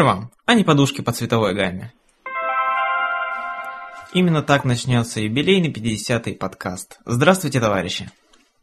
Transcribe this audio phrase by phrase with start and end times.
[0.00, 1.92] вам, а не подушки по цветовой гамме.
[4.14, 6.98] Именно так начнется юбилейный 50-й подкаст.
[7.04, 8.10] Здравствуйте, товарищи!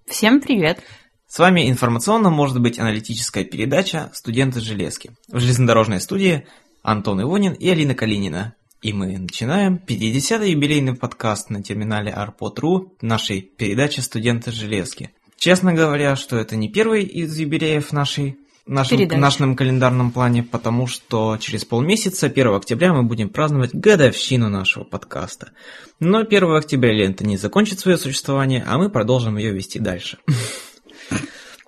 [0.07, 0.81] Всем привет!
[1.28, 6.47] С вами информационно может быть аналитическая передача «Студенты железки» в железнодорожной студии
[6.81, 8.55] Антон Ивонин и Алина Калинина.
[8.81, 15.11] И мы начинаем 50-й юбилейный подкаст на терминале Arpod.ru нашей передачи «Студенты железки».
[15.37, 18.39] Честно говоря, что это не первый из юбилеев нашей
[18.70, 24.84] нашем, нашем календарном плане, потому что через полмесяца, 1 октября, мы будем праздновать годовщину нашего
[24.84, 25.52] подкаста.
[25.99, 30.20] Но 1 октября лента не закончит свое существование, а мы продолжим ее вести дальше.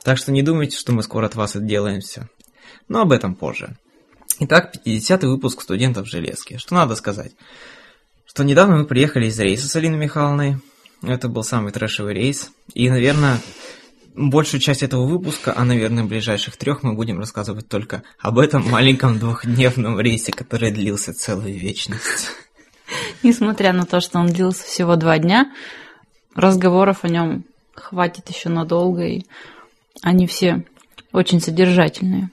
[0.04, 2.28] Так что не думайте, что мы скоро от вас отделаемся.
[2.88, 3.78] Но об этом позже.
[4.40, 6.58] Итак, 50-й выпуск студентов железки.
[6.58, 7.34] Что надо сказать?
[8.26, 10.58] Что недавно мы приехали из рейса с Алиной Михайловной.
[11.04, 12.50] Это был самый трэшевый рейс.
[12.74, 13.40] И, наверное,
[14.16, 19.20] большую часть этого выпуска, а, наверное, ближайших трех, мы будем рассказывать только об этом маленьком
[19.20, 22.32] двухдневном рейсе, который длился целую вечность.
[23.24, 25.52] Несмотря на то, что он длился всего два дня,
[26.36, 29.24] разговоров о нем хватит еще надолго, и
[30.02, 30.66] они все
[31.12, 32.30] очень содержательные.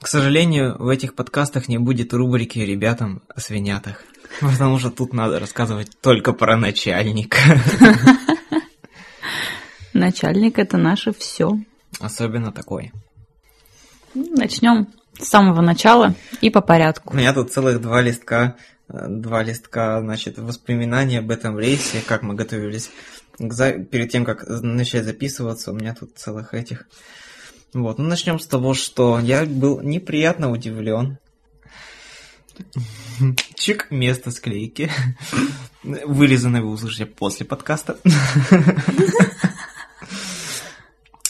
[0.00, 4.02] К сожалению, в этих подкастах не будет рубрики «Ребятам о свинятах»,
[4.40, 7.38] потому что тут надо рассказывать только про начальника.
[10.02, 11.60] Начальник это наше все.
[12.00, 12.90] Особенно такой.
[14.14, 17.14] Начнем с самого начала и по порядку.
[17.14, 18.56] У меня тут целых два листка,
[18.88, 22.90] э, два листка, значит, воспоминаний об этом рейсе, как мы готовились
[23.38, 26.88] перед тем, как начать записываться, у меня тут целых этих.
[27.72, 31.18] Вот, ну начнем с того, что я был неприятно удивлен.
[33.54, 34.90] Чик, место склейки.
[35.84, 37.98] Вырезанное вы услышите после подкаста.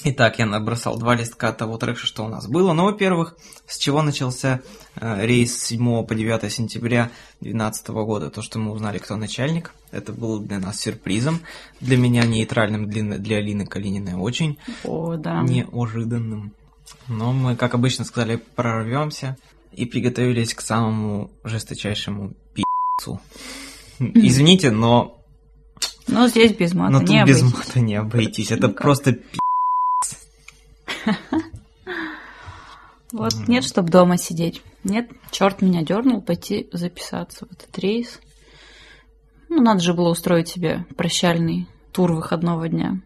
[0.05, 2.73] Итак, я набросал два листка того трэша, что у нас было.
[2.73, 3.37] Ну, во-первых,
[3.67, 4.61] с чего начался
[4.97, 8.31] э, рейс с 7 по 9 сентября 2012 года.
[8.31, 9.73] То, что мы узнали, кто начальник.
[9.93, 11.41] Это было для нас сюрпризом.
[11.81, 15.43] Для меня нейтральным, для, для Алины Калининой очень О, да.
[15.43, 16.53] неожиданным.
[17.07, 19.37] Но мы, как обычно, сказали, прорвемся
[19.71, 23.21] и приготовились к самому жесточайшему пи***цу.
[24.01, 25.19] Извините, но...
[26.09, 27.43] Но здесь без мата но не тут обойтись.
[27.43, 28.51] без мата не обойтись.
[28.51, 28.83] Это Ну как?
[28.83, 29.39] просто пи***.
[33.13, 34.63] Вот нет, чтобы дома сидеть.
[34.85, 38.19] Нет, черт меня дернул пойти записаться в этот рейс.
[39.51, 43.01] Ну, надо же было устроить себе прощальный тур выходного дня.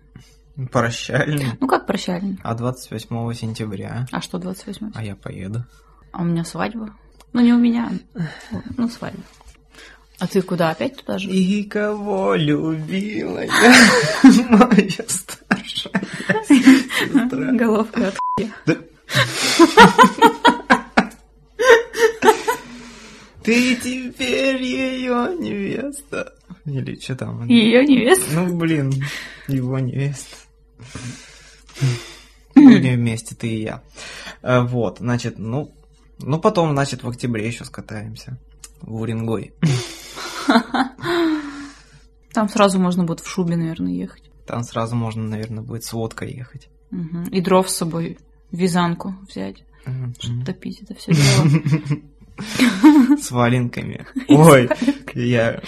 [0.70, 1.46] Прощальный.
[1.60, 2.38] Ну, как прощальный?
[2.44, 4.06] А 28 сентября?
[4.12, 5.64] А что 28 А я поеду.
[6.12, 6.94] А у меня свадьба.
[7.32, 7.90] Ну, не у меня.
[8.76, 9.22] Ну, свадьба.
[10.18, 10.70] А ты куда?
[10.70, 11.28] Опять туда же?
[11.28, 13.74] И кого любила я,
[14.48, 14.88] моя
[15.68, 17.52] сестра.
[17.52, 18.16] Головка от.
[23.42, 26.34] Ты теперь ее невеста.
[26.64, 27.46] Или что там?
[27.46, 28.24] ее невеста.
[28.34, 28.92] Ну, блин,
[29.46, 30.36] его невеста.
[32.56, 33.82] Будем вместе, ты и я.
[34.42, 35.72] А, Вот, значит, ну,
[36.18, 38.36] ну потом, значит, в октябре еще скатаемся.
[38.80, 39.54] В Уренгой.
[42.32, 44.25] Там сразу можно будет в шубе, наверное, ехать.
[44.46, 46.68] Там сразу можно, наверное, будет с водкой ехать.
[46.90, 47.24] Мгм.
[47.24, 48.18] И дров с собой,
[48.52, 50.14] вязанку взять, Мгм.
[50.18, 52.00] чтобы топить это все дело.
[53.18, 54.04] С валенками.
[54.28, 54.68] Ой,
[55.14, 55.62] я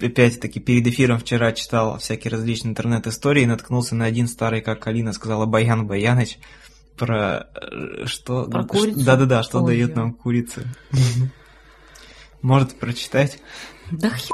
[0.00, 5.12] опять-таки перед эфиром вчера читал всякие различные интернет-истории и наткнулся на один старый, как Алина
[5.12, 6.38] сказала, Баян Баяныч,
[6.96, 8.44] про э, что...
[8.44, 9.04] Про ш- курицу?
[9.04, 10.62] Да-да-да, что Ой, дает нам курица.
[12.40, 13.38] Может прочитать?
[13.90, 14.32] Да хер,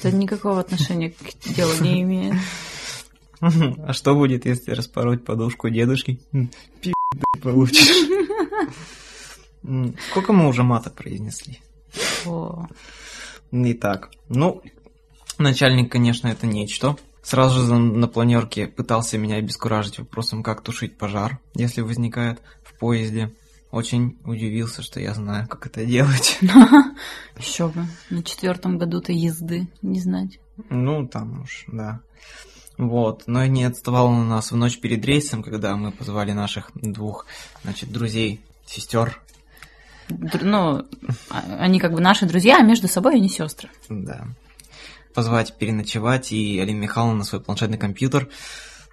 [0.00, 2.34] это никакого отношения к делу не имеет.
[3.86, 6.20] А что будет, если распороть подушку дедушки?
[6.80, 6.92] Пи***
[7.42, 7.90] получишь.
[10.10, 11.60] Сколько мы уже мата произнесли?
[12.24, 12.66] О,
[13.50, 14.62] Итак, ну,
[15.38, 16.96] начальник, конечно, это нечто.
[17.22, 23.32] Сразу же на планерке пытался меня обескуражить вопросом, как тушить пожар, если возникает в поезде.
[23.70, 26.38] Очень удивился, что я знаю, как это делать.
[27.38, 27.86] еще бы.
[28.10, 30.40] На четвертом году-то езды не знать.
[30.68, 32.00] Ну, там уж, да.
[32.78, 36.32] Вот, но и не отставал он у нас в ночь перед рейсом, когда мы позвали
[36.32, 37.26] наших двух,
[37.62, 39.20] значит, друзей, сестер,
[40.08, 40.84] Др- Ну,
[41.30, 43.68] а- они как бы наши друзья, а между собой они сестры.
[43.88, 44.26] Да.
[45.14, 48.28] Позвать переночевать, и Алина Михайловна на свой планшетный компьютер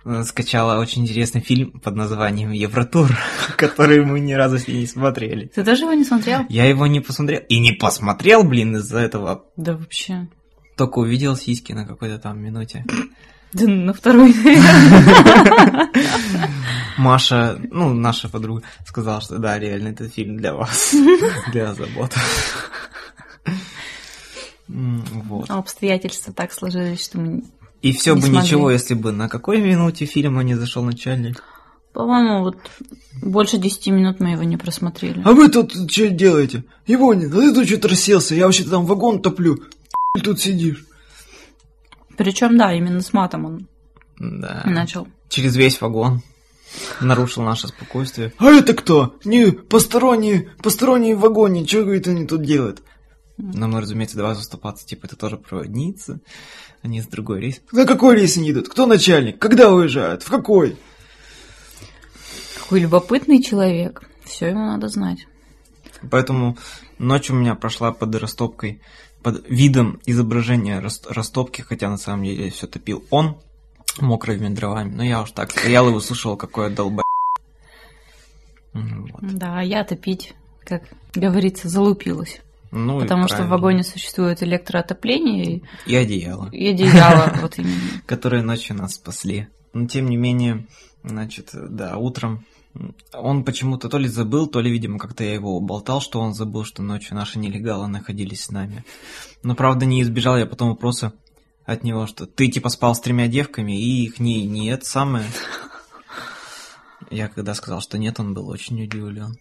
[0.06, 3.10] э, скачала очень интересный фильм под названием «Евротур»,
[3.58, 5.48] который мы ни разу с ней не смотрели.
[5.48, 6.42] Ты тоже его не смотрел?
[6.48, 7.42] Я его не посмотрел.
[7.50, 9.46] И не посмотрел, блин, из-за этого.
[9.58, 10.28] Да вообще.
[10.78, 12.86] Только увидел сиськи на какой-то там минуте.
[13.54, 15.90] Да на второй, наверное.
[16.98, 20.94] Маша, ну, наша подруга, сказала, что да, реально, этот фильм для вас,
[21.52, 22.14] для забот.
[24.68, 25.50] Вот.
[25.50, 27.44] А обстоятельства так сложились, что мы...
[27.82, 28.40] И все бы смогли.
[28.40, 31.44] ничего, если бы на какой минуте фильма не зашел начальник.
[31.94, 32.58] По-моему, вот
[33.22, 35.22] больше 10 минут мы его не просмотрели.
[35.26, 36.66] А вы тут что делаете?
[36.86, 39.64] Ивонин, а ты тут что-то расселся, я вообще-то там вагон топлю.
[40.14, 40.86] Ты тут сидишь.
[42.20, 43.68] Причем, да, именно с матом он
[44.20, 44.64] Да.
[44.66, 45.08] начал.
[45.30, 46.22] Через весь вагон.
[47.00, 48.34] Нарушил наше спокойствие.
[48.38, 49.16] А это кто?
[49.24, 52.84] Не посторонние, посторонние в вагоне, что, говорит, они тут делают?
[53.38, 56.20] Но мы, разумеется, давай заступаться, типа, это тоже проводница,
[56.82, 57.62] они с другой рейс.
[57.72, 58.68] На какой рейс они идут?
[58.68, 59.40] Кто начальник?
[59.40, 60.24] Когда уезжают?
[60.24, 60.76] В какой?
[62.60, 64.04] Какой любопытный человек.
[64.26, 65.26] Все ему надо знать.
[66.12, 66.58] Поэтому
[66.98, 68.82] ночь у меня прошла под растопкой,
[69.24, 73.38] под видом изображения рас- растопки, хотя на самом деле все топил он
[74.00, 74.94] мокрыми дровами.
[74.94, 77.04] Но я уж так стоял и выслушивал, какое долбо...
[78.74, 79.22] Вот.
[79.22, 80.34] Да, а я-то пить,
[80.64, 80.84] как
[81.14, 82.42] говорится, залупилась.
[82.72, 83.56] Ну, потому что в правильно.
[83.56, 87.74] вагоне существует электроотопление и- И одеяло, и одеяло, вот именно.
[88.06, 89.48] которые ночью нас спасли.
[89.74, 90.68] Но тем не менее,
[91.04, 92.46] значит, да, утром
[93.14, 96.64] он почему-то то ли забыл, то ли, видимо, как-то я его болтал, что он забыл,
[96.64, 98.86] что ночью наши нелегалы находились с нами.
[99.44, 101.14] Но, правда, не избежал я потом вопроса
[101.66, 105.26] от него, что ты типа спал с тремя девками, и их не, не это самое.
[107.10, 109.36] Я когда сказал, что нет, он был очень удивлен.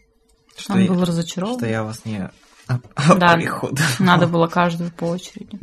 [0.56, 1.58] Что, Он я, был разочарован.
[1.58, 2.30] что я вас не
[3.72, 3.86] Да.
[3.98, 5.58] Надо было каждую по очереди.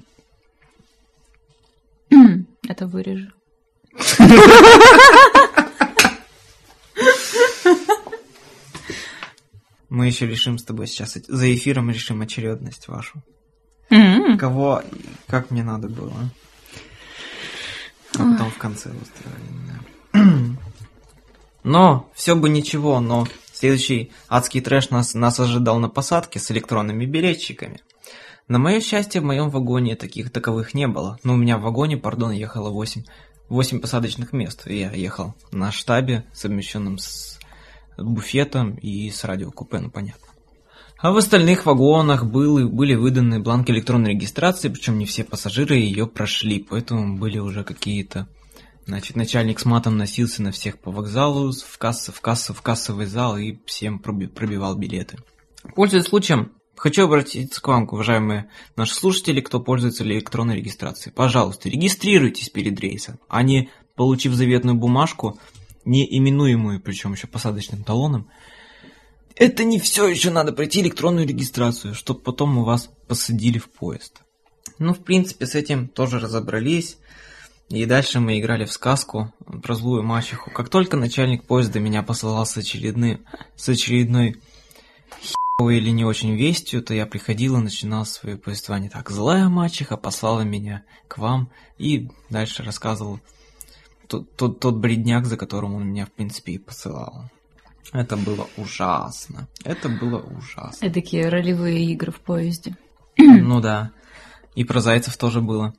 [2.67, 3.31] Это вырежу.
[9.95, 13.23] Мы еще решим с тобой сейчас, за эфиром решим очередность вашу.
[13.89, 14.37] М.
[14.37, 14.83] Кого,
[15.25, 16.11] как мне надо было.
[18.15, 20.57] А потом в конце устроили.
[21.63, 27.05] Но, все бы ничего, но следующий адский трэш нас, нас ожидал на посадке с электронными
[27.05, 27.79] билетчиками.
[28.49, 31.17] На мое счастье, в моем вагоне таких таковых не было.
[31.23, 33.05] Но у меня в вагоне, пардон, ехало 8,
[33.47, 34.67] 8 посадочных мест.
[34.67, 37.39] И я ехал на штабе, совмещенном с
[37.97, 40.27] буфетом и с радиокупе, ну понятно.
[40.97, 46.07] А в остальных вагонах был, были выданы бланки электронной регистрации, причем не все пассажиры ее
[46.07, 48.27] прошли, поэтому были уже какие-то...
[48.87, 53.07] Значит, начальник с матом носился на всех по вокзалу, в кассу, в кассу, в кассовый
[53.07, 55.17] зал и всем проби- пробивал билеты.
[55.75, 61.13] Пользуясь случаем, хочу обратиться к вам, уважаемые наши слушатели, кто пользуется электронной регистрацией.
[61.13, 65.39] Пожалуйста, регистрируйтесь перед рейсом, а не, получив заветную бумажку,
[65.85, 68.29] не именуемую, причем еще посадочным талоном,
[69.35, 74.21] это не все, еще надо пройти электронную регистрацию, чтобы потом мы вас посадили в поезд.
[74.79, 76.97] Ну, в принципе, с этим тоже разобрались.
[77.69, 79.33] И дальше мы играли в сказку
[79.63, 80.51] про злую мачеху.
[80.51, 83.21] Как только начальник поезда меня посылал с очередной,
[83.55, 84.37] с очередной
[85.19, 89.09] херовой или не очень вестью, то я приходил и начинал свое повествование так.
[89.09, 91.49] Злая мачеха послала меня к вам
[91.79, 93.19] и дальше рассказывал
[94.07, 97.29] тот, тот, тот бредняк, за которым он меня, в принципе, и посылал.
[97.91, 99.47] Это было ужасно.
[99.63, 100.85] Это было ужасно.
[100.85, 102.75] Эдакие ролевые игры в поезде.
[103.17, 103.91] Ну да.
[104.55, 105.73] И про Зайцев тоже было.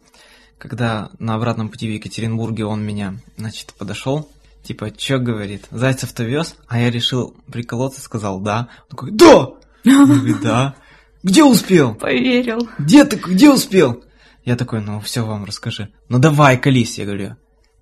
[0.59, 4.31] Когда на обратном пути в Екатеринбурге он меня, значит, подошел,
[4.63, 6.57] типа, чё говорит, Зайцев-то вез?
[6.69, 8.69] А я решил приколоться, сказал, да.
[8.85, 9.51] Он такой, Да!
[9.85, 10.75] я говорю, да.
[11.23, 11.95] Где успел?
[11.95, 12.69] Поверил.
[12.79, 14.05] Где ты, где успел?
[14.45, 15.91] Я такой, ну все вам расскажи.
[16.09, 17.37] Ну давай, колись, я говорю.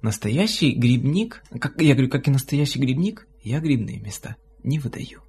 [0.04, 5.22] Настоящий грибник, как, я говорю, как и настоящий грибник, я грибные места не выдаю.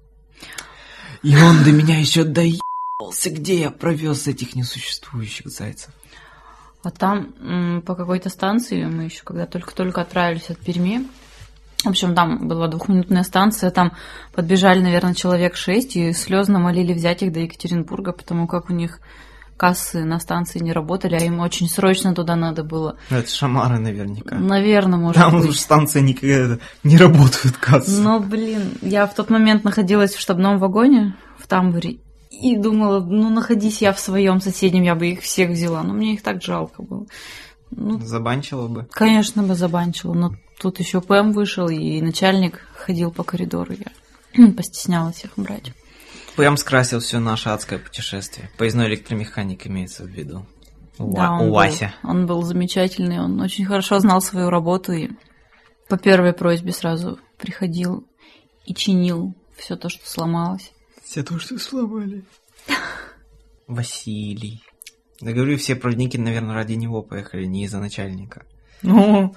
[1.22, 5.94] И он до меня еще доебался, где я провез этих несуществующих зайцев.
[6.82, 11.08] А там по какой-то станции мы еще когда только-только отправились от Перми.
[11.82, 13.94] В общем, там была двухминутная станция, там
[14.34, 19.00] подбежали, наверное, человек шесть и слезно молили взять их до Екатеринбурга, потому как у них
[19.56, 22.96] кассы на станции не работали, а им очень срочно туда надо было.
[23.10, 24.36] Ну, Это шамары наверняка.
[24.36, 25.48] Наверное, может Там быть.
[25.50, 28.00] уж станция никогда не работают кассы.
[28.00, 31.98] Но, блин, я в тот момент находилась в штабном вагоне в тамбуре
[32.30, 35.82] и думала, ну, находись я в своем соседнем, я бы их всех взяла.
[35.82, 37.06] Но мне их так жалко было.
[37.70, 38.86] Ну, Забанчило бы.
[38.92, 43.72] конечно бы забанчила, но тут еще ПМ вышел, и начальник ходил по коридору.
[44.36, 45.72] Я постеснялась их брать.
[46.36, 48.50] Прям скрасил все наше адское путешествие.
[48.58, 50.46] Поездной электромеханик имеется в виду.
[50.98, 51.94] У, Да, он у был- Вася.
[52.02, 55.10] он был замечательный, он очень хорошо знал свою работу и
[55.88, 58.06] по первой просьбе сразу приходил
[58.64, 60.72] и чинил все то, что сломалось.
[61.04, 62.24] Все то, что сломали.
[63.66, 64.62] Василий.
[65.20, 68.44] Да говорю, все проводники, наверное, ради него поехали, не из-за начальника.
[68.82, 69.34] Ну,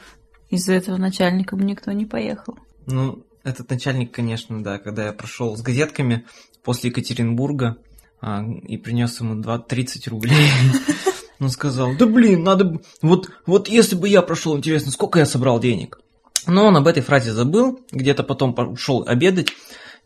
[0.49, 2.57] из-за этого начальника бы никто не поехал.
[2.85, 6.25] Ну, этот начальник, конечно, да, когда я прошел с газетками
[6.63, 7.77] после Екатеринбурга
[8.21, 10.47] а, и принес ему 2, 30 рублей,
[11.39, 12.81] он сказал, да блин, надо...
[13.01, 15.99] Вот, вот если бы я прошел, интересно, сколько я собрал денег?
[16.47, 19.49] Но он об этой фразе забыл, где-то потом ушел обедать.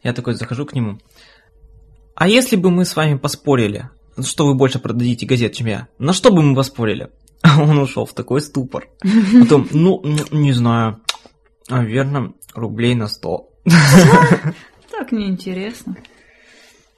[0.03, 0.99] Я такой захожу к нему.
[2.15, 3.89] А если бы мы с вами поспорили,
[4.21, 7.09] что вы больше продадите газет, чем я, на что бы мы поспорили?
[7.57, 8.87] Он ушел в такой ступор.
[9.39, 11.01] Потом, ну, н- не знаю,
[11.69, 13.49] наверное, рублей на сто.
[14.91, 15.97] Так неинтересно.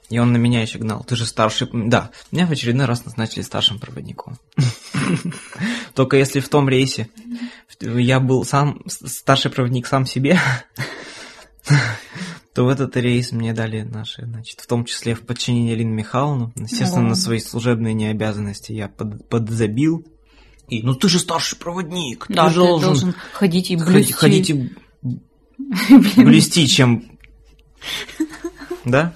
[0.08, 1.02] И он на меня еще гнал.
[1.02, 1.68] Ты же старший...
[1.72, 4.38] Да, меня в очередной раз назначили старшим проводником.
[5.94, 7.08] Только если в том рейсе
[7.80, 10.38] я был сам старший проводник сам себе,
[12.54, 16.52] то в этот рейс мне дали наши, значит, в том числе в подчинение Алины Михайловну.
[16.54, 20.06] Естественно, на свои служебные необязанности я под- подзабил.
[20.68, 24.12] И, ну ты же старший проводник, Да, ты ты же должен ходить и блюсти.
[24.12, 24.70] Ходить и
[26.16, 27.04] блюсти, чем...
[28.84, 29.14] Да?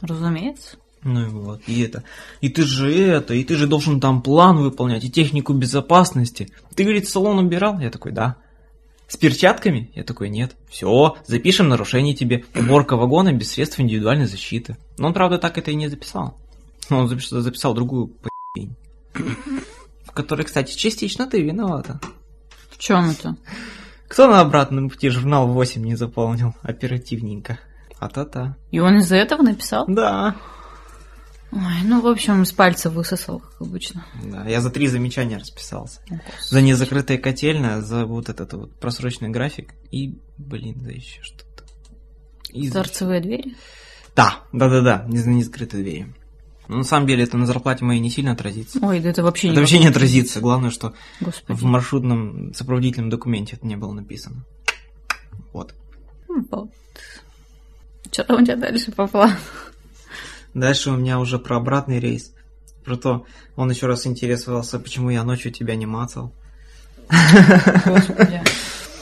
[0.00, 0.76] Разумеется.
[1.04, 2.04] Ну и вот, и это.
[2.40, 6.52] И ты же это, и ты же должен там план выполнять, и технику безопасности.
[6.76, 7.80] Ты, говорит, салон убирал?
[7.80, 8.36] Я такой, да.
[9.08, 9.90] С перчатками?
[9.94, 10.56] Я такой, нет.
[10.70, 12.44] Все, запишем нарушение тебе.
[12.54, 14.76] Уборка вагона без средств индивидуальной защиты.
[14.96, 16.38] Но он, правда, так это и не записал.
[16.88, 18.76] Он записал, записал другую по***ень.
[20.12, 21.98] В которой, кстати, частично ты виновата.
[22.70, 23.34] В чем это?
[24.08, 26.54] Кто на обратном пути журнал 8 не заполнил?
[26.60, 27.58] Оперативненько.
[27.98, 28.56] А-та-та.
[28.70, 29.86] И он из-за этого написал?
[29.88, 30.36] Да.
[31.50, 34.04] Ой, ну, в общем, из пальца высосал, как обычно.
[34.22, 36.00] Да, я за три замечания расписался.
[36.10, 36.16] О.
[36.50, 41.64] За незакрытое котельное, за вот этот вот просроченный график и, блин, за еще что-то.
[42.50, 43.56] И за- Торцевые двери?
[44.14, 46.14] Да, да-да-да, не за незакрытые двери.
[46.68, 48.78] Но на самом деле это на зарплате моей не сильно отразится.
[48.82, 49.60] Ой, да это вообще Это не...
[49.60, 50.40] вообще не отразится.
[50.40, 51.58] Главное, что Господи.
[51.58, 54.44] в маршрутном сопроводительном документе это не было написано.
[55.52, 55.74] Вот.
[56.50, 56.70] Вот.
[58.10, 59.34] Что там у тебя дальше по плану?
[60.54, 62.32] Дальше у меня уже про обратный рейс.
[62.84, 63.26] Про то,
[63.56, 66.32] он еще раз интересовался, почему я ночью тебя не мацал.
[67.86, 68.42] Господи.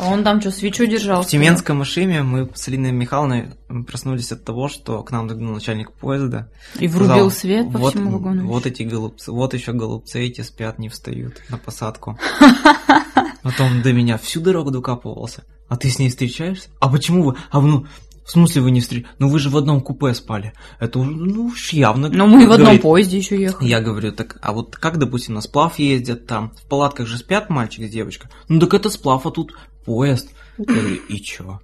[0.01, 1.23] А он там что, свечу держал?
[1.23, 3.51] В Тюменском Ишиме мы с Алиной Михайловной
[3.87, 6.51] проснулись от того, что к нам догнал начальник поезда.
[6.79, 8.47] И врубил Сказал, свет по вот, всему вагону.
[8.47, 12.19] Вот эти голубцы, вот еще голубцы эти спят, не встают на посадку.
[13.43, 15.45] Потом до меня всю дорогу докапывался.
[15.69, 16.71] А ты с ней встречаешься?
[16.81, 17.37] А почему вы?
[17.51, 17.87] А ну,
[18.25, 19.15] в смысле вы не встречаетесь?
[19.19, 20.53] Ну вы же в одном купе спали.
[20.79, 22.09] Это уже, ну уж явно.
[22.09, 23.69] Но мы в одном Говорит, поезде еще ехали.
[23.69, 27.51] Я говорю, так, а вот как, допустим, на сплав ездят там, в палатках же спят
[27.51, 28.31] мальчик с девочкой.
[28.49, 30.31] Ну так это сплав, а тут поезд.
[30.59, 31.61] Я говорю, и чё?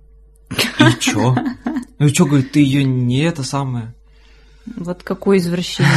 [0.50, 1.34] И чё?
[1.98, 3.94] Ну чё, говорит, ты ее не это самое.
[4.76, 5.90] Вот какой извращенец.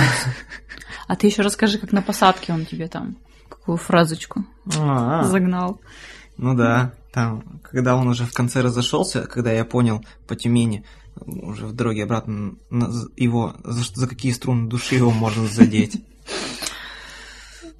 [1.08, 3.18] А ты еще расскажи, как на посадке он тебе там
[3.50, 4.46] какую фразочку
[4.78, 5.82] А, загнал.
[6.38, 10.86] Ну да, там, когда он уже в конце разошелся, когда я понял по Тюмени,
[11.26, 12.56] уже в дороге обратно,
[13.18, 16.02] его, за, за какие струны души его можно задеть.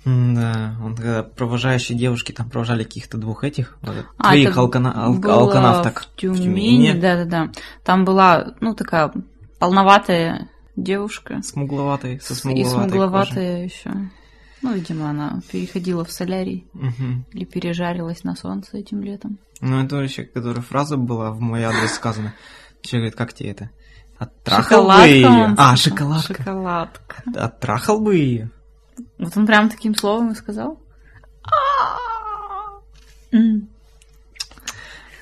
[0.06, 5.20] Да, он когда провожающие девушки там провожали каких-то двух этих, вот, А, твоих алкана- ал-
[5.24, 6.94] алканавток в Тюмени.
[6.94, 7.52] Да-да-да.
[7.84, 9.12] Там была, ну, такая
[9.60, 11.42] полноватая девушка.
[11.44, 12.90] Смугловатой, со И смугловатой кожей.
[12.90, 13.92] смугловатая еще.
[14.62, 17.26] Ну, видимо, она переходила в солярий Мгм.
[17.34, 19.38] или пережарилась на солнце этим летом.
[19.62, 22.34] Ну, это вообще, которая фраза была в мой адрес сказана.
[22.82, 23.70] Человек говорит, как тебе это?
[24.18, 25.28] Оттрахал бы Шоколадка ее.
[25.28, 26.34] он А, шоколадка.
[26.44, 27.24] Шоколадка.
[27.36, 28.52] Оттрахал бы ее.
[29.18, 30.80] Вот он прям таким словом и сказал.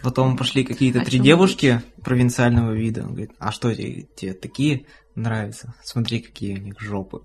[0.04, 3.02] Потом пошли какие-то О три девушки провинциального вида.
[3.02, 5.74] Он говорит, а что тебе, тебе такие нравятся?
[5.84, 7.22] Смотри, какие у них жопы.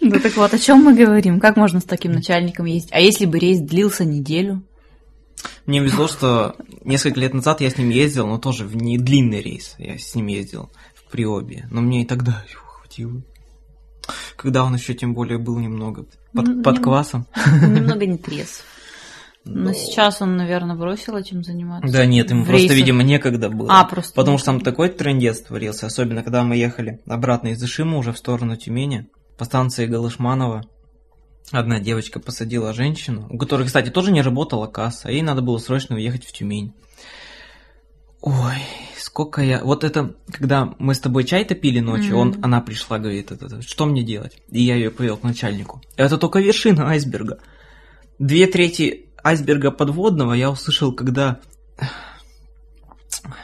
[0.00, 1.40] Да так вот, о чем мы говорим?
[1.40, 2.92] Как можно с таким начальником ездить?
[2.92, 4.62] А если бы рейс длился неделю?
[5.66, 9.42] Мне везло, что несколько лет назад я с ним ездил, но тоже в не длинный
[9.42, 9.74] рейс.
[9.78, 10.70] Я с ним ездил
[11.10, 11.66] в Приобе.
[11.70, 13.20] Но мне и тогда его хватило.
[14.36, 17.26] Когда он еще тем более был немного под, Ну, под нем- квасом.
[17.62, 18.64] Немного не трезв.
[19.44, 21.90] Но Но- сейчас он, наверное, бросил этим заниматься.
[21.92, 22.76] Да нет, ему В просто, рейсах.
[22.76, 23.68] видимо, некогда было.
[23.80, 27.96] А, просто Потому что там такой трендец творился, особенно когда мы ехали обратно из Ишима
[27.98, 30.64] уже в сторону Тюмени, по станции Галышманова.
[31.52, 35.96] Одна девочка посадила женщину, у которой, кстати, тоже не работала касса, ей надо было срочно
[35.96, 36.74] уехать в Тюмень.
[38.20, 38.62] Ой,
[39.00, 39.62] сколько я...
[39.64, 42.44] Вот это, когда мы с тобой чай-то пили ночью, он, Мгм.
[42.44, 44.38] она пришла, говорит, это, что мне делать?
[44.50, 45.82] И я ее повел к начальнику.
[45.96, 47.38] Это только вершина айсберга.
[48.18, 51.40] Две трети айсберга подводного я услышал, когда...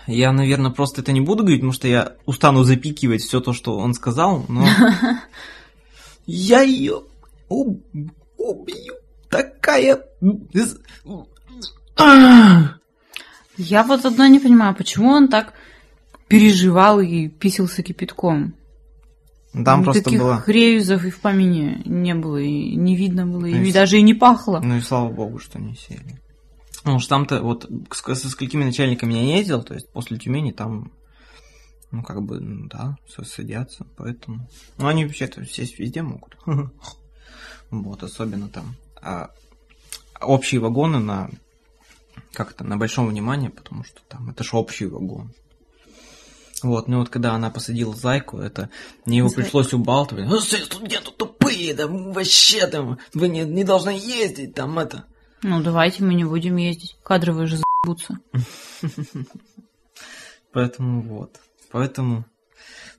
[0.07, 3.77] Я, наверное, просто это не буду говорить, потому что я устану запикивать все то, что
[3.77, 4.67] он сказал, но...
[6.27, 7.03] Я ее
[7.49, 7.83] уб-
[8.39, 8.95] убью.
[9.29, 10.01] Такая...
[13.57, 15.55] Я вот одно не понимаю, почему он так
[16.29, 18.55] переживал и писался кипятком.
[19.65, 20.45] Там просто Никаких было...
[20.47, 24.03] ревизов и в помине не было, и не видно было, Ну и и даже и
[24.03, 24.61] не пахло.
[24.63, 26.21] Ну и слава богу, что не сели.
[26.85, 30.93] Ну уж там-то вот с- со сколькими начальниками я ездил, то есть после Тюмени там,
[31.91, 34.47] ну как бы, ну, да, все садятся, поэтому...
[34.77, 36.37] Ну они вообще-то сесть везде могут.
[37.69, 38.77] Вот, особенно там.
[39.03, 39.31] А
[40.21, 41.29] общие вагоны на
[42.33, 45.33] как-то на большом внимании, потому что там это же общий вагон.
[46.63, 48.71] Вот, ну вот когда она посадила зайку, это
[49.05, 49.43] мне его Зайку.
[49.43, 50.27] пришлось убалтывать.
[50.27, 55.05] Ну, студенты тупые, да вообще там, вы не, не должны ездить, там это.
[55.43, 56.97] Ну, давайте мы не будем ездить.
[57.03, 58.19] Кадровые же заебутся.
[60.53, 61.39] Поэтому вот.
[61.71, 62.25] Поэтому,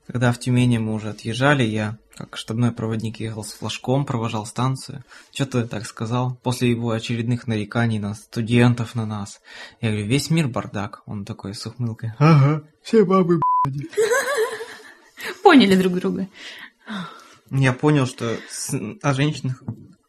[0.08, 5.04] когда в Тюмени мы уже отъезжали, я как штабной проводник ехал с флажком, провожал станцию.
[5.32, 6.36] Что ты так сказал?
[6.42, 9.40] После его очередных нареканий на студентов, на нас.
[9.80, 11.02] Я говорю, весь мир бардак.
[11.06, 12.12] Он такой с ухмылкой.
[12.18, 13.40] Ага, все бабы,
[15.42, 16.28] Поняли друг друга.
[17.50, 19.62] Я понял, что с- о женщинах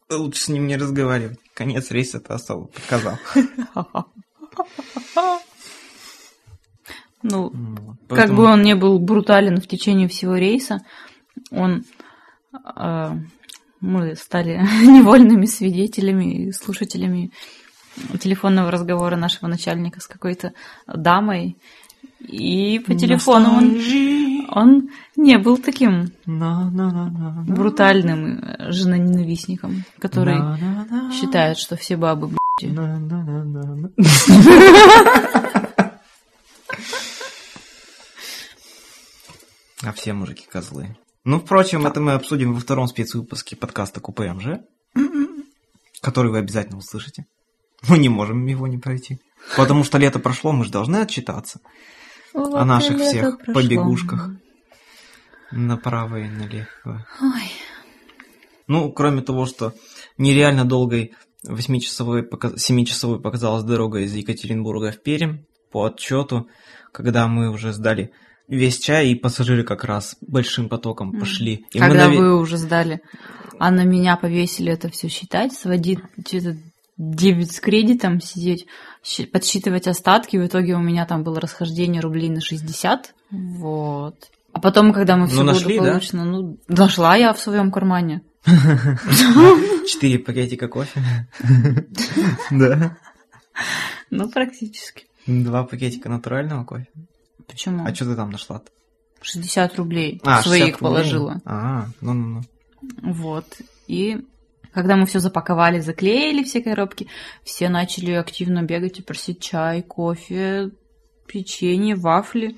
[0.10, 1.40] лучше с ним не разговаривать.
[1.54, 3.18] Конец рейса это особо показал.
[7.24, 7.98] Ну, Вот.
[8.08, 10.82] как Поэтому- бы он не был брутален в течение всего рейса,
[11.52, 11.84] он...
[12.76, 13.12] э,
[13.82, 17.32] мы стали невольными свидетелями и слушателями
[18.20, 20.54] телефонного разговора нашего начальника с какой-то
[20.88, 21.56] дамой.
[22.20, 23.80] И по телефону он,
[24.50, 27.46] он не был таким На-на-на-на-на.
[27.48, 31.12] брутальным э, женоненавистником, который На-на-на.
[31.14, 32.68] считает, что все бабы б***ь.
[39.90, 40.96] А все мужики козлы.
[41.24, 44.60] Ну, впрочем, это мы обсудим во втором спецвыпуске подкаста Купе МЖ,
[46.00, 47.26] который вы обязательно услышите.
[47.88, 49.18] Мы не можем его не пройти.
[49.58, 51.60] Потому что лето прошло, мы же должны отчитаться
[52.36, 53.54] Вот о наших всех прошло.
[53.56, 54.30] побегушках
[55.50, 57.08] направо и налево.
[57.20, 57.52] Ой,
[58.68, 59.74] Ну, кроме того, что
[60.20, 61.16] нереально долгой
[61.48, 66.48] 8-часовой, 7-часовой показалась дорога из Екатеринбурга в Пермь по отчету,
[66.92, 68.14] когда мы уже сдали
[68.50, 71.20] весь чай, и пассажиры как раз большим потоком Мгм.
[71.20, 71.66] пошли.
[71.72, 73.02] И мы когда наве- вы уже сдали,
[73.60, 76.58] а на меня повесили это все считать, сводить что-то
[76.98, 78.66] дебет с кредитом сидеть,
[79.32, 80.36] подсчитывать остатки.
[80.38, 83.14] В итоге у меня там было расхождение рублей на 60.
[83.32, 84.16] Вот.
[84.52, 85.82] А потом, когда мы Ну, все нашли, да?
[85.84, 88.22] благополучно, ну, нашла я в своем кармане.
[89.88, 91.02] Четыре пакетика кофе.
[92.52, 92.98] Да.
[94.10, 95.06] Ну, практически.
[95.28, 96.88] Два пакетика натурального кофе.
[97.50, 97.86] Почему?
[97.86, 98.72] А что ты там нашла-то?
[99.22, 100.80] 60 рублей А, 60 своих рублей.
[100.80, 101.42] положила.
[101.46, 102.42] А, ну-ну-ну.
[103.12, 103.46] Вот.
[103.88, 104.26] И
[104.74, 107.08] когда мы все запаковали, заклеили все коробки,
[107.44, 110.70] все начали активно бегать и просить чай, кофе,
[111.28, 112.58] печенье, вафли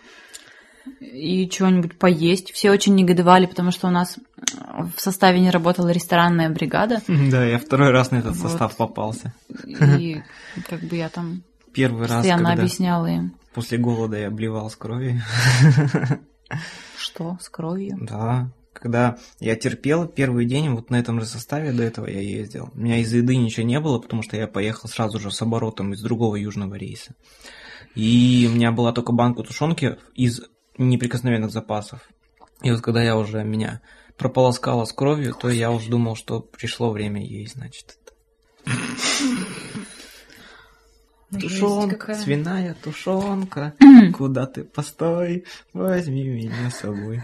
[1.00, 2.52] и чего-нибудь поесть.
[2.52, 4.18] Все очень негодовали, потому что у нас
[4.96, 7.02] в составе не работала ресторанная бригада.
[7.08, 8.50] Да, я второй раз на этот Вот.
[8.50, 9.34] состав попался.
[9.66, 10.22] И
[10.70, 15.22] как бы я там Первый раз, когда объясняла им, после голода я обливал с кровью.
[16.98, 17.98] что с кровью.
[18.02, 22.70] Да, когда я терпел первый день, вот на этом же составе до этого я ездил.
[22.74, 25.94] У меня из еды ничего не было, потому что я поехал сразу же с оборотом
[25.94, 27.16] из другого южного рейса.
[27.96, 30.42] И у меня была только банка тушенки из
[30.78, 32.08] неприкосновенных запасов.
[32.62, 33.82] И вот когда я уже меня
[34.18, 37.98] прополоскала с кровью, то я уже думал, что пришло время есть, значит.
[41.40, 43.74] Тушенка, свиная тушенка,
[44.18, 47.24] куда ты постой, возьми меня с собой.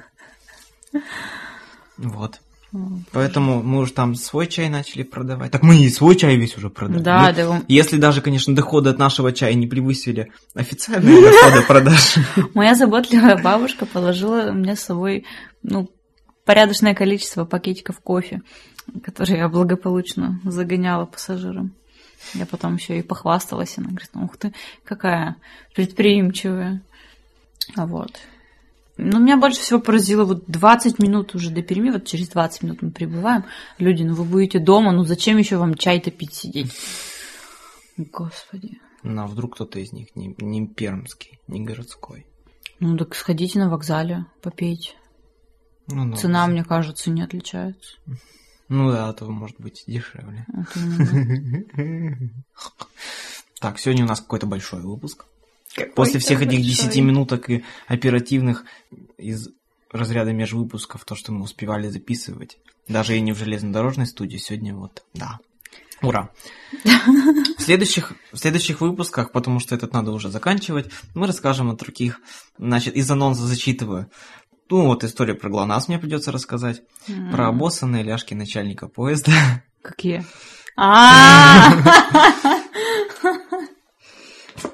[1.98, 2.39] Вот.
[3.12, 5.52] Поэтому мы уже там свой чай начали продавать.
[5.52, 7.02] Так мы и свой чай весь уже продали.
[7.02, 12.15] Да, Мы- да, Если даже, конечно, доходы от нашего чая не превысили официальные доходы продаж.
[12.54, 15.26] Моя заботливая бабушка положила мне с собой,
[15.63, 15.89] ну,
[16.46, 18.41] порядочное количество пакетиков кофе,
[19.04, 21.74] которые я благополучно загоняла пассажирам.
[22.34, 23.77] Я потом еще и похвасталась.
[23.77, 24.53] Она говорит, ух ты,
[24.84, 25.36] какая
[25.73, 26.82] предприимчивая.
[27.75, 28.12] А Вот.
[28.97, 32.82] Но меня больше всего поразило, вот 20 минут уже до Перми, вот через 20 минут
[32.82, 33.45] мы прибываем.
[33.77, 36.73] Люди, ну вы будете дома, ну зачем еще вам чай-то пить сидеть?
[37.97, 38.80] Господи.
[39.03, 42.25] Ну, а вдруг кто-то из них не, не пермский, не городской.
[42.80, 44.93] Ну так сходите на вокзале, попейте.
[45.88, 47.97] Ну, ну, Цена, мне кажется, не отличается.
[48.69, 50.45] Ну да, то может быть дешевле.
[50.75, 52.32] Именно.
[53.60, 55.25] Так, сегодня у нас какой-то большой выпуск.
[55.95, 56.89] После всех этих большой.
[56.89, 58.65] 10 минуток и оперативных
[59.17, 59.49] из
[59.91, 62.60] разряда межвыпусков, то, что мы успевали записывать.
[62.88, 65.39] Даже и не в железнодорожной студии, сегодня вот, да.
[66.01, 66.30] Ура!
[66.73, 72.21] В следующих, в следующих выпусках, потому что этот надо уже заканчивать, мы расскажем о других.
[72.58, 74.10] Значит, из анонса зачитываю.
[74.69, 76.82] Ну, вот история про ГЛОНАСС мне придется рассказать.
[77.32, 79.32] Про обоссанные ляжки начальника поезда.
[79.82, 80.25] Какие?
[80.75, 81.71] А,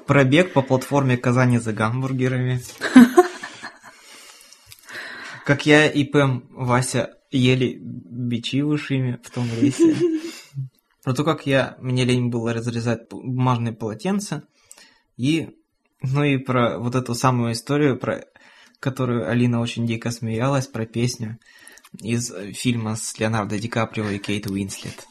[0.06, 2.60] Пробег по платформе Казани за гамбургерами.
[5.46, 9.96] Как я и Пэм Вася ели бичи в ушами в том рейсе.
[11.02, 14.44] Про то, как я, мне лень было разрезать бумажные полотенца.
[15.18, 15.50] И,
[16.00, 18.24] ну и про вот эту самую историю, про
[18.84, 21.38] которую Алина очень дико смеялась, про песню
[22.02, 25.06] из фильма с Леонардо Ди Каприо и Кейт Уинслет.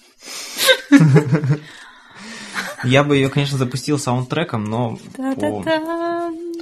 [2.84, 5.66] Я бы ее, конечно, запустил саундтреком, но по,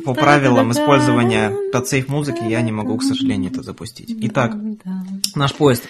[0.06, 4.15] по правилам использования подсейф музыки я не могу, к сожалению, это запустить.
[4.21, 4.56] Итак,
[5.36, 5.84] наш поезд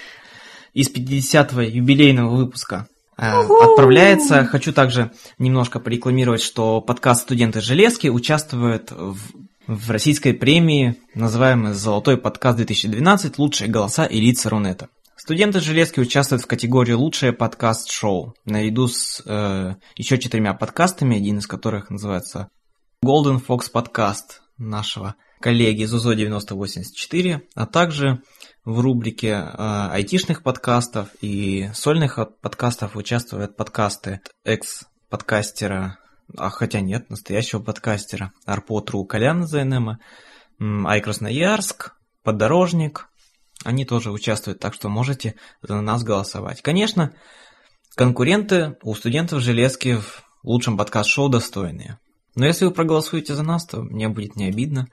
[0.73, 4.45] из 50-го юбилейного выпуска э, отправляется.
[4.45, 9.19] Хочу также немножко порекламировать, что подкаст «Студенты Железки» участвует в,
[9.71, 13.37] в российской премии, называемой «Золотой подкаст 2012.
[13.37, 14.89] Лучшие голоса и лица Рунета».
[15.15, 21.47] Студенты Железки участвуют в категории «Лучшее подкаст-шоу» наряду с э, еще четырьмя подкастами, один из
[21.47, 22.49] которых называется
[23.05, 28.21] Golden Fox Podcast нашего коллеги Зузо 9084, а также
[28.65, 35.97] в рубрике э, айтишных подкастов и сольных подкастов участвуют подкасты экс-подкастера,
[36.37, 39.99] а хотя нет, настоящего подкастера, Арпотру Коляна ЗНМ,
[40.59, 43.07] Айкрасноярск, Поддорожник,
[43.63, 46.61] они тоже участвуют, так что можете за нас голосовать.
[46.61, 47.13] Конечно,
[47.95, 51.99] конкуренты у студентов железки в лучшем подкаст-шоу достойные.
[52.35, 54.87] Но если вы проголосуете за нас, то мне будет не обидно.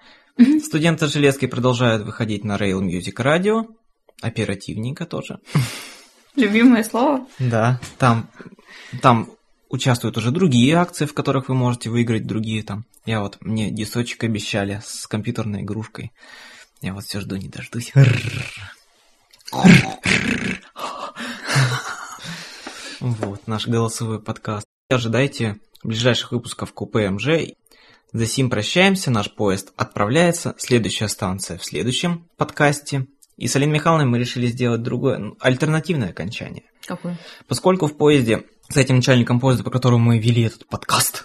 [0.64, 3.64] Студенты железки продолжают выходить на Rail Music Radio.
[4.20, 5.38] Оперативненько тоже.
[6.34, 7.26] Любимое слово?
[7.38, 8.30] Да, там,
[9.00, 9.30] там
[9.68, 12.84] участвуют уже другие акции, в которых вы можете выиграть другие там.
[13.06, 16.12] Я вот, мне дисочек обещали с компьютерной игрушкой.
[16.80, 17.92] Я вот все жду, не дождусь.
[23.00, 24.66] Вот, наш голосовой подкаст.
[24.90, 27.54] Ожидайте ближайших выпусков КПМЖ.
[28.12, 30.54] За сим прощаемся, наш поезд отправляется.
[30.58, 33.06] Следующая станция в следующем подкасте.
[33.36, 36.64] И с Алиной Михайловной мы решили сделать другое, альтернативное окончание.
[36.86, 37.18] Какое?
[37.46, 41.24] Поскольку в поезде с этим начальником поезда, по которому мы вели этот подкаст,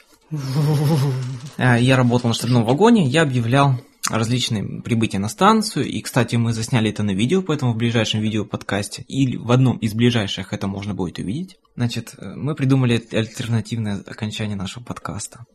[1.57, 3.79] э, я работал на штабном вагоне, я объявлял
[4.09, 5.85] различные прибытия на станцию.
[5.85, 9.77] И, кстати, мы засняли это на видео, поэтому в ближайшем видео подкасте или в одном
[9.77, 11.57] из ближайших это можно будет увидеть.
[11.75, 15.45] Значит, э, мы придумали альтернативное окончание нашего подкаста.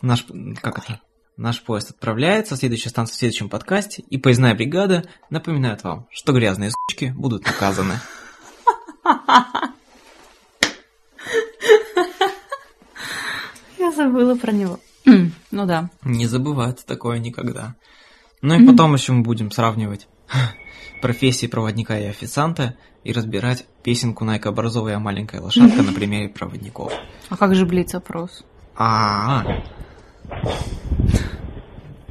[0.00, 0.26] Наш,
[0.60, 1.00] как это?
[1.38, 6.70] Наш поезд отправляется, следующая станция в следующем подкасте, и поездная бригада напоминает вам, что грязные
[6.70, 7.94] сучки будут наказаны.
[13.78, 14.80] Я забыла про него.
[15.04, 15.90] Ну да.
[16.04, 17.74] Не забывается такое никогда.
[18.40, 20.08] Ну и потом еще мы будем сравнивать
[21.02, 26.92] профессии проводника и официанта и разбирать песенку Найка Образовая «Маленькая лошадка» на примере проводников.
[27.28, 28.44] А как же блиц-опрос?
[28.76, 29.44] А,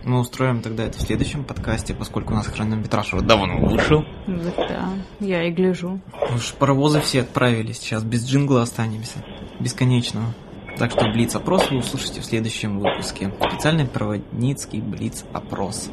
[0.03, 4.03] мы устроим тогда это в следующем подкасте, поскольку у нас хронометраж уже давно вышел.
[4.27, 5.99] Да, я и гляжу.
[6.35, 9.23] Уж паровозы все отправились, сейчас без джингла останемся.
[9.59, 10.33] Бесконечного.
[10.77, 13.31] Так что Блиц-опрос вы услышите в следующем выпуске.
[13.49, 15.89] Специальный проводницкий Блиц-опрос.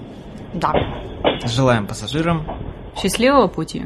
[0.55, 0.73] Да.
[1.45, 2.47] Желаем пассажирам
[2.97, 3.85] Счастливого пути.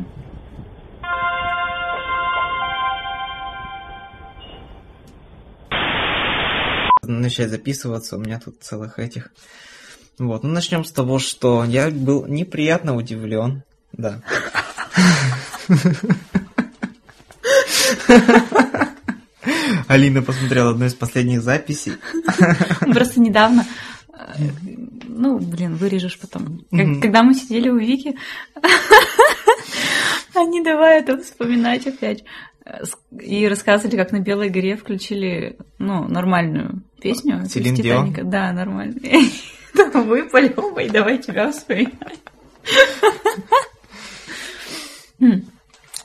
[7.04, 9.32] начать записываться, у меня тут целых этих.
[10.18, 13.62] Вот, ну начнем с того, что я был неприятно удивлен.
[13.92, 14.20] Да.
[19.88, 21.94] Алина посмотрела одну из последних записей.
[22.80, 23.66] Просто недавно
[25.08, 26.64] ну, блин, вырежешь потом.
[26.70, 28.16] Когда мы сидели у Вики,
[30.34, 32.24] они давай это вспоминать опять.
[33.20, 37.44] И рассказывали, как на Белой горе включили, ну, нормальную песню.
[37.46, 38.14] Селин Дион?
[38.30, 38.52] Да,
[39.74, 40.02] нормально.
[40.02, 40.48] Выпали
[40.84, 42.20] и давай тебя вспоминать.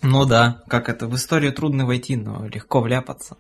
[0.04, 3.38] Ну да, как это, в историю трудно войти, но легко вляпаться.